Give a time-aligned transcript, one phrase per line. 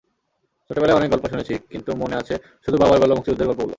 [0.69, 2.33] ছোটবেলায় অনেক গল্প শুনেছি, কিন্তু মনে আছে
[2.65, 3.69] শুধু বাবার বলা মুক্তিযুদ্ধের গল্পগুলো।